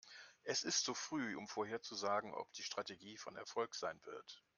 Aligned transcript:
Es 0.41 0.63
ist 0.63 0.83
zu 0.83 0.95
früh, 0.95 1.35
um 1.37 1.47
vorherzusagen, 1.47 2.33
ob 2.33 2.51
die 2.53 2.63
Strategie 2.63 3.17
von 3.19 3.35
Erfolg 3.35 3.75
sein 3.75 4.01
wird. 4.05 4.41